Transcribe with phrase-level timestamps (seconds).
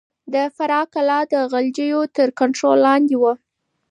[0.33, 3.33] د فراه کلا د غلجيو تر کنټرول لاندې وه.